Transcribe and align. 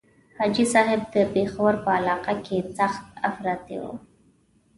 حاجي 0.39 0.63
صاحب 0.73 1.01
د 1.13 1.15
پېښور 1.33 1.73
په 1.83 1.89
علاقه 1.99 2.33
کې 2.45 2.57
سخت 2.77 3.03
افراطي 3.29 3.77
وو. 3.81 3.93